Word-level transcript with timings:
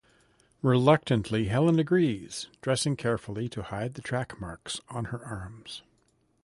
Reluctantly, 0.63 1.45
Helen 1.49 1.77
agrees, 1.77 2.47
dressing 2.63 2.95
carefully 2.95 3.47
to 3.49 3.61
hide 3.61 3.93
the 3.93 4.01
track 4.01 4.41
marks 4.41 4.81
on 4.89 5.05
her 5.13 5.23
arms. 5.23 5.83